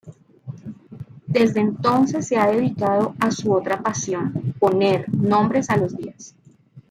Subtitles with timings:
[1.27, 6.33] Desde entonces, se ha dedicado a su otra pasión: "poner" nombres a los días.